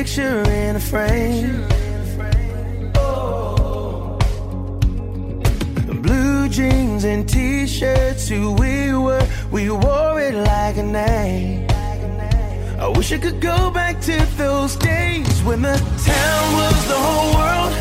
[0.00, 1.62] picture in a frame.
[6.02, 11.66] Blue jeans and t-shirts, who we were, we wore it like a name.
[12.78, 15.76] I wish I could go back to those days when the
[16.10, 17.72] town was the whole world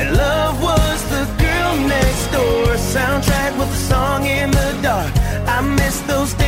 [0.00, 2.66] and love was the girl next door.
[2.94, 5.12] Soundtrack with a song in the dark.
[5.48, 6.47] I miss those days.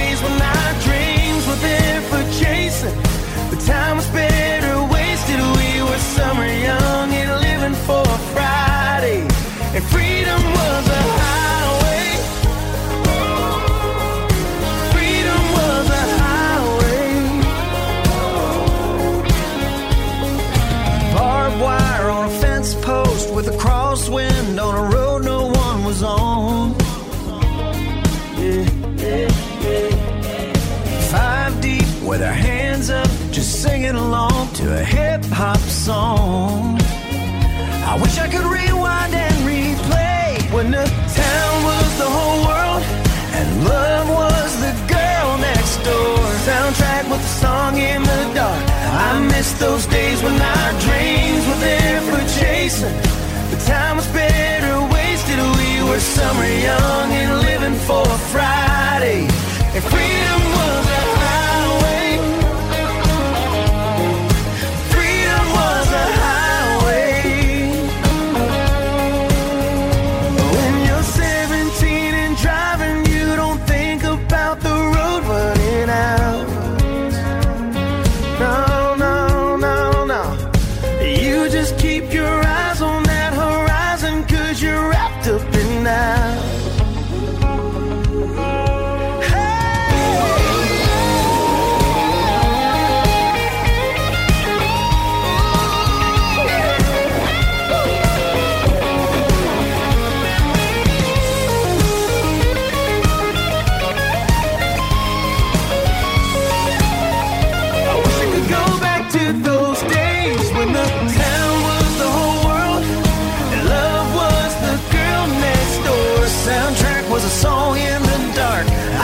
[35.23, 36.20] hip hop song.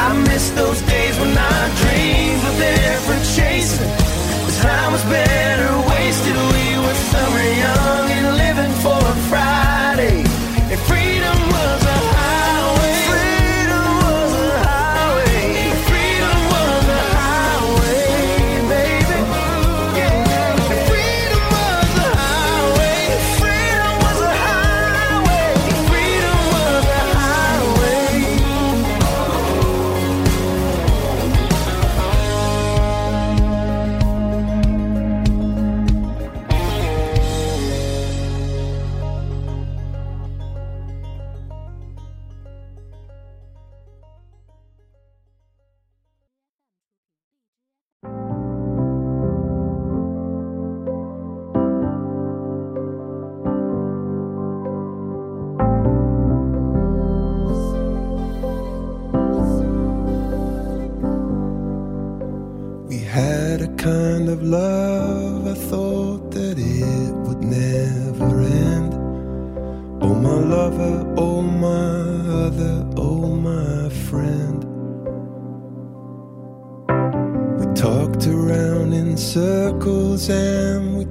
[0.08, 3.90] I miss those days when I dreamed of different chasing.
[4.46, 5.65] This time was better.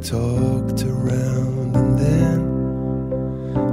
[0.01, 2.39] talked around and then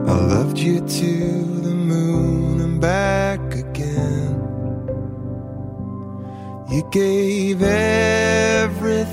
[0.09, 1.17] I loved you to
[1.63, 4.39] the moon and back again.
[6.71, 9.13] You gave everything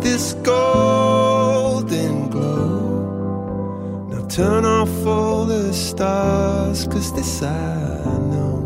[0.00, 4.08] this golden glow.
[4.10, 8.64] Now turn off all the stars, cause this I know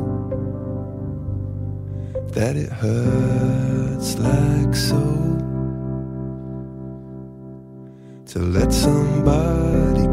[2.33, 5.30] that it hurts like so
[8.31, 10.10] to let somebody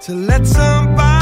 [0.00, 1.19] to let somebody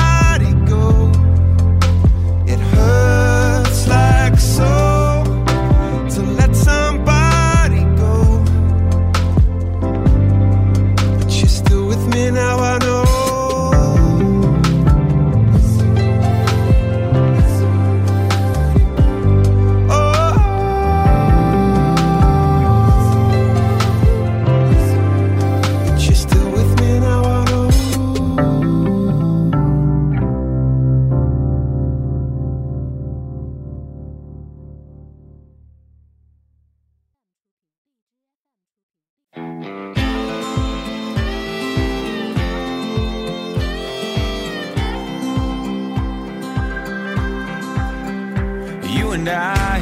[49.37, 49.79] I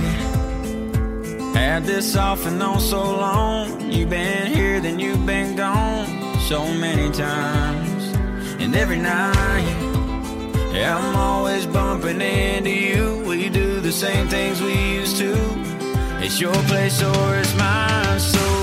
[1.55, 3.91] had this off and on so long.
[3.91, 8.05] You've been here, then you've been gone so many times.
[8.61, 9.77] And every night,
[10.73, 13.23] yeah, I'm always bumping into you.
[13.27, 15.33] We do the same things we used to.
[16.21, 18.21] It's your place or it's mine.
[18.21, 18.56] So.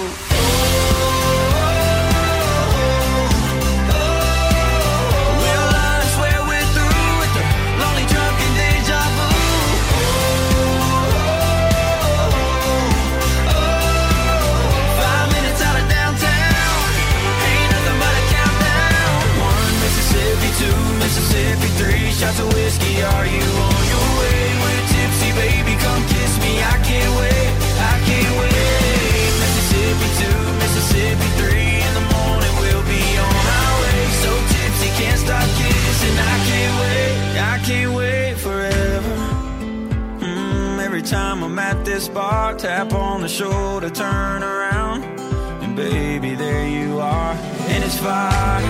[47.92, 48.64] Fire.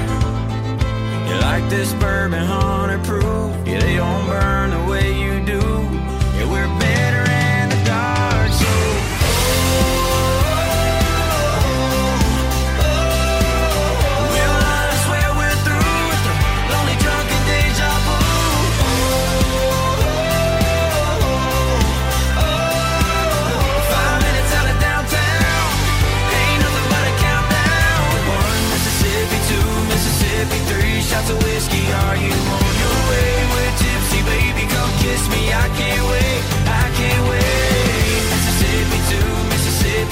[1.28, 3.24] You like this bourbon hundred proof?
[3.68, 4.93] Yeah, they don't burn the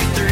[0.01, 0.30] Three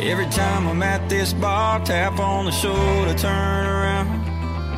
[0.00, 4.08] Every time I'm at this bar, tap on the shoulder, turn around,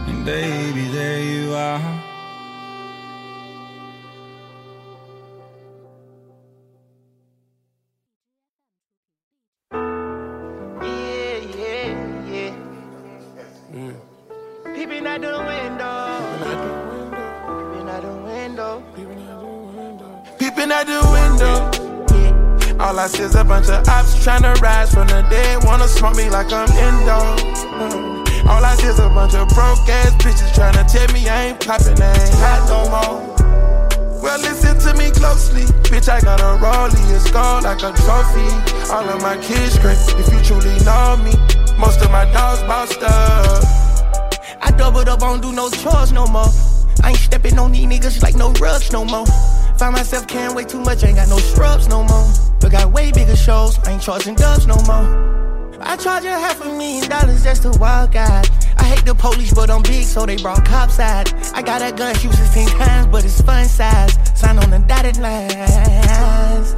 [0.08, 1.99] and baby, there you are.
[23.00, 25.64] I see is a bunch of ops tryna rise from the dead.
[25.64, 27.16] Wanna smoke me like I'm Indo.
[27.80, 28.44] Mm.
[28.44, 31.60] All I see is a bunch of broke ass bitches tryna tell me I ain't
[31.64, 34.20] poppin', I ain't hot no more.
[34.20, 35.64] Well, listen to me closely.
[35.88, 38.44] Bitch, I got a rollie, it's gold like a trophy.
[38.92, 41.32] All of my kids scream, if you truly know me.
[41.80, 43.64] Most of my dogs bossed up.
[44.60, 46.52] I doubled up, I don't do no chores no more.
[47.02, 49.24] I ain't stepping on these niggas like no rugs no more.
[49.78, 52.49] Find myself carrying way too much, ain't got no scrubs no more.
[52.60, 55.30] But got way bigger shows, I ain't charging dubs no more.
[55.82, 58.48] I charge a half a million dollars just to walk out.
[58.76, 61.32] I hate the police, but I'm big, so they brought cops out.
[61.54, 64.16] I got a gun shoot 16 times, but it's fun size.
[64.38, 66.74] Sign on the dotted lines.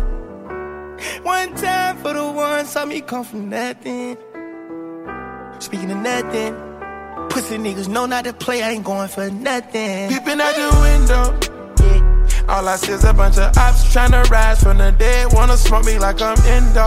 [1.24, 4.16] One time for the one, saw me come from nothing.
[5.58, 6.54] Speaking of nothing,
[7.28, 10.10] pussy niggas know not to play, I ain't going for nothing.
[10.10, 11.61] Peeping out the window.
[12.52, 15.32] All I see is a bunch of ops tryna rise from the dead.
[15.32, 16.84] Wanna smoke me like I'm indo.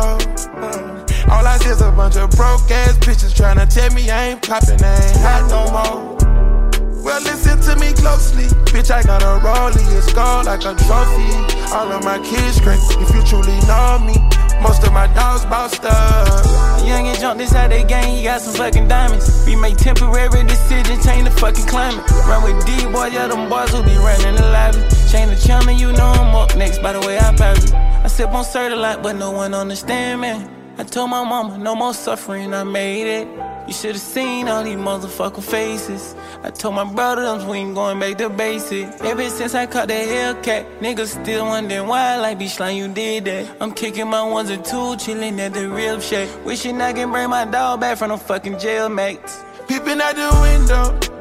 [0.62, 4.28] Uh, All I see is a bunch of broke ass bitches tryna tell me I
[4.28, 7.02] ain't poppin', I ain't hot no more.
[7.02, 8.46] Well, listen to me closely.
[8.70, 11.34] Bitch, I got a rollie, it's gold like a trophy.
[11.74, 14.35] All of my kids scream if you truly know me.
[14.62, 16.46] Most of my dogs bossed up.
[16.86, 19.46] Young and jump this how they gang, he got some fucking diamonds.
[19.46, 22.04] We make temporary decisions, change the fucking climate.
[22.28, 24.80] Run with D boys, yeah, them boys who be running the lobby.
[25.12, 27.60] Chain the and you know I'm up next by the way I parry.
[28.04, 28.46] I sip on
[28.76, 30.55] lot, but no one understand me.
[30.78, 33.28] I told my mama, no more suffering, I made it.
[33.68, 36.16] You should've seen all these motherfucking faces.
[36.44, 38.86] I told my brother them we ain't going back to basic.
[39.02, 43.26] Ever since I caught that Hellcat, niggas still wondering why, like bitch, like you did
[43.26, 43.56] that.
[43.62, 46.28] I'm kicking my ones and two, chilling at the rib shack.
[46.46, 49.44] Wishing I can bring my dog back from the fucking jail mates.
[49.68, 51.16] Peeping out the window.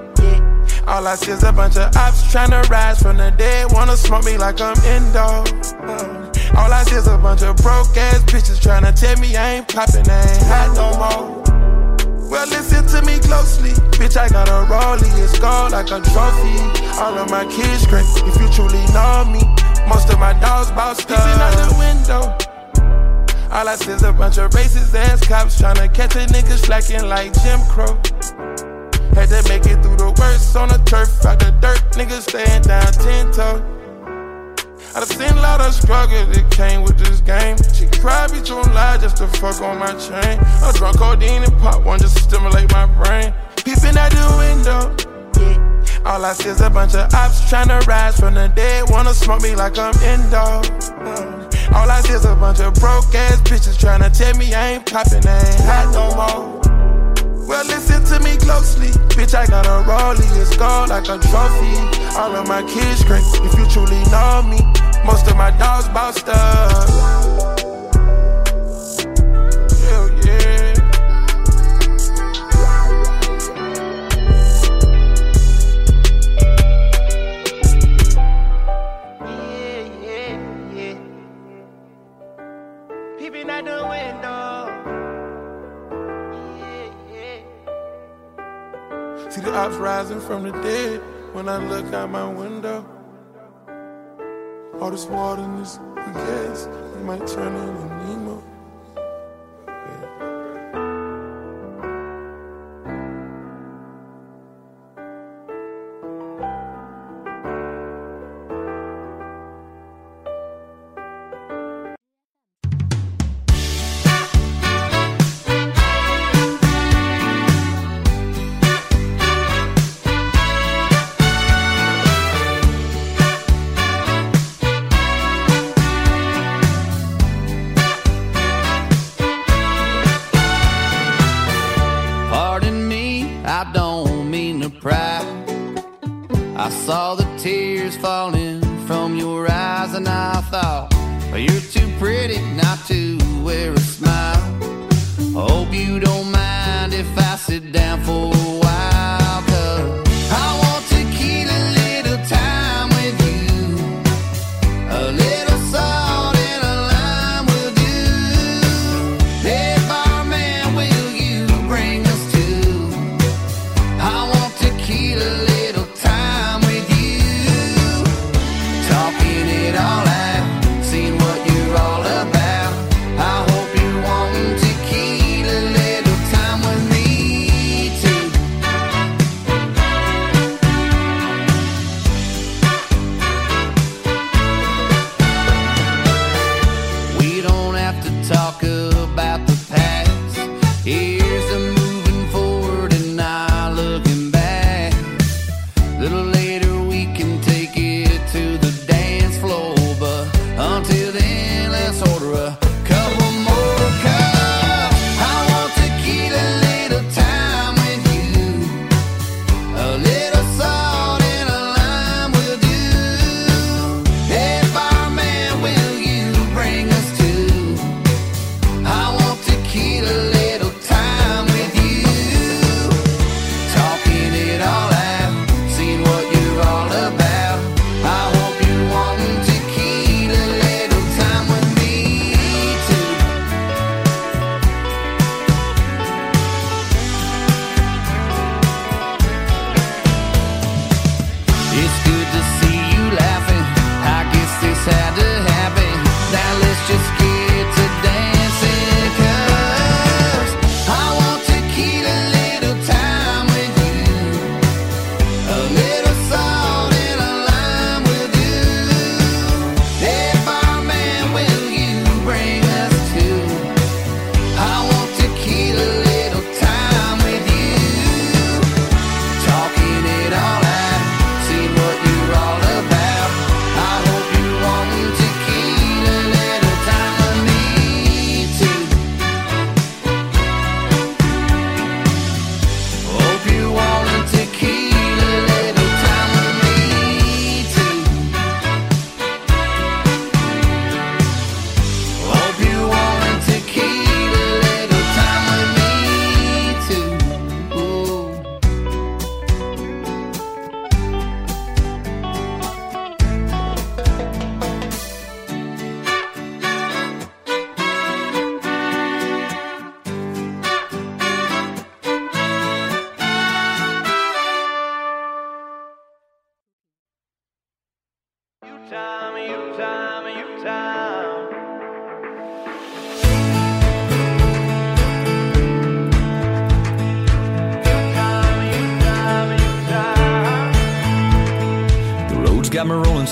[0.87, 3.73] All I see is a bunch of ops to rise from the dead.
[3.73, 5.44] Wanna smoke me like I'm indo.
[5.80, 6.24] Uh,
[6.56, 9.68] All I see is a bunch of broke ass bitches tryna tell me I ain't
[9.68, 11.44] poppin', I ain't hot no more.
[12.30, 13.70] Well, listen to me closely.
[13.99, 16.56] Bitch, I got a rollie, it's gold like a trophy.
[16.99, 19.42] All of my kids scream if you truly know me.
[19.88, 20.96] Most of my dogs up.
[20.99, 22.23] Peeping out the window.
[23.50, 27.08] All I see is a bunch of racist ass cops tryna catch a nigga slacking
[27.08, 27.94] like Jim Crow.
[29.14, 32.62] Had to make it through the worst on the turf, out the dirt, niggas staying
[32.62, 33.74] down ten toe.
[34.97, 37.57] I've seen a lot of struggle that came with this game.
[37.75, 40.39] She cried, on lie just to fuck on my chain.
[40.63, 43.35] I drunk codeine and pop one just to stimulate my brain.
[43.57, 45.05] Peeping out the window.
[46.05, 48.85] All I see is a bunch of ops tryna rise from the dead.
[48.91, 50.37] Wanna smoke me like I'm indo.
[50.37, 54.73] Uh, All I see is a bunch of broke ass bitches tryna tell me I
[54.73, 56.63] ain't poppin', I ain't hot no more.
[57.47, 58.89] Well, listen to me closely.
[59.15, 61.77] Bitch, I got a rollie, it's gold like a trophy.
[62.17, 64.61] All of my kids scream if you truly know me.
[65.05, 67.53] Most of my dogs bossed up.
[89.73, 91.00] Rising from the dead
[91.33, 92.87] when I look out my window.
[94.80, 97.94] All this water and this gas, it might turn into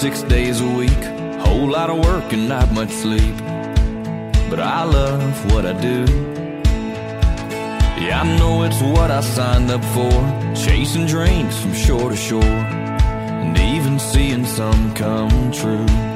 [0.02, 1.04] six days a week.
[1.46, 3.36] Whole lot of work and not much sleep.
[4.50, 6.00] But I love what I do.
[8.02, 10.14] Yeah, I know it's what I signed up for.
[10.56, 12.58] Chasing dreams from shore to shore.
[13.44, 16.11] And even seeing some come true.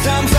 [0.00, 0.37] Sometimes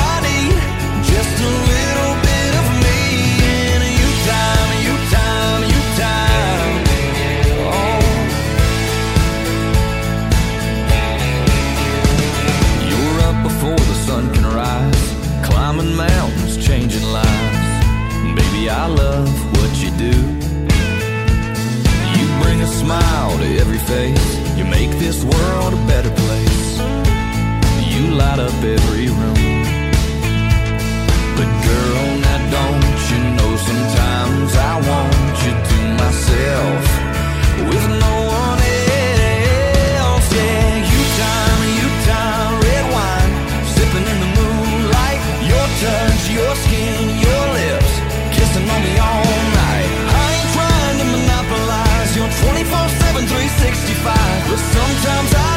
[54.79, 55.48] Sometimes I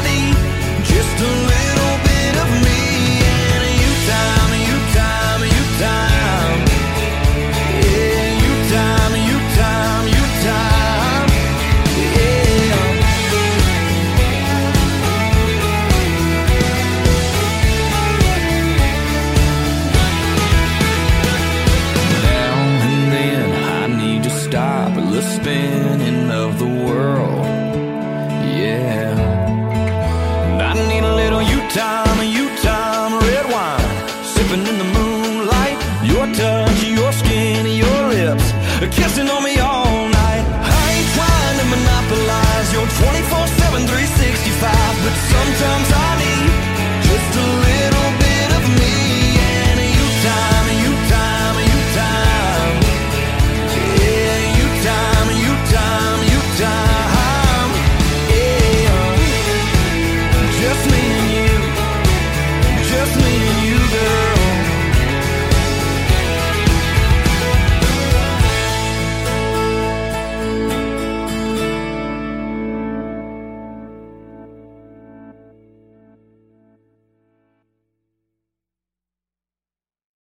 [45.62, 45.91] sometimes